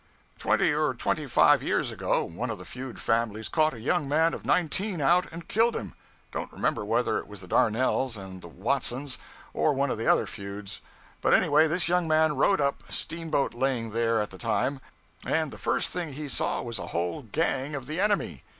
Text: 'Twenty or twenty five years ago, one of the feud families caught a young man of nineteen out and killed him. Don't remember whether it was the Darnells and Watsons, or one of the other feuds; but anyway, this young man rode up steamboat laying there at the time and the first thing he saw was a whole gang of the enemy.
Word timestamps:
'Twenty 0.39 0.73
or 0.73 0.95
twenty 0.95 1.27
five 1.27 1.61
years 1.61 1.91
ago, 1.91 2.23
one 2.25 2.49
of 2.49 2.57
the 2.57 2.65
feud 2.65 2.99
families 2.99 3.47
caught 3.47 3.75
a 3.75 3.79
young 3.79 4.07
man 4.09 4.33
of 4.33 4.43
nineteen 4.43 4.99
out 4.99 5.27
and 5.31 5.47
killed 5.47 5.75
him. 5.75 5.93
Don't 6.31 6.51
remember 6.51 6.83
whether 6.83 7.19
it 7.19 7.27
was 7.27 7.41
the 7.41 7.47
Darnells 7.47 8.17
and 8.17 8.43
Watsons, 8.43 9.19
or 9.53 9.73
one 9.73 9.91
of 9.91 9.99
the 9.99 10.07
other 10.07 10.25
feuds; 10.25 10.81
but 11.21 11.35
anyway, 11.35 11.67
this 11.67 11.87
young 11.87 12.07
man 12.07 12.35
rode 12.35 12.59
up 12.59 12.81
steamboat 12.91 13.53
laying 13.53 13.91
there 13.91 14.19
at 14.19 14.31
the 14.31 14.39
time 14.39 14.81
and 15.23 15.51
the 15.51 15.57
first 15.59 15.91
thing 15.91 16.13
he 16.13 16.27
saw 16.27 16.63
was 16.63 16.79
a 16.79 16.87
whole 16.87 17.21
gang 17.21 17.75
of 17.75 17.85
the 17.85 17.99
enemy. 17.99 18.41